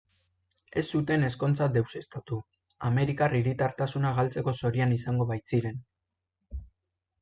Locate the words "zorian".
4.65-5.01